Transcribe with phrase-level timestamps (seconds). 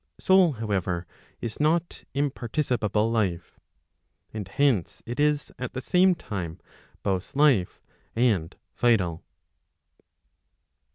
[0.19, 1.05] Soul however,
[1.41, 3.59] is not imparticipable life.
[4.33, 6.59] And hence it is at the same time
[7.03, 7.79] both life
[8.15, 9.23] and vital.